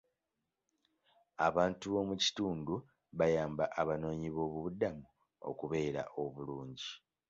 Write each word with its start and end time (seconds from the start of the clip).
Abantu 1.47 1.85
b'omu 1.91 2.13
kitundu 2.23 2.73
bayamba 3.17 3.63
abanoonyiboobubudamu 3.81 5.05
okubeera 5.49 6.01
obulungi. 6.23 6.91